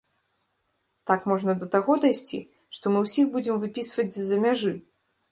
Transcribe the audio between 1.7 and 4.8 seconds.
таго дайсці, што мы ўсіх будзем выпісваць з-за мяжы!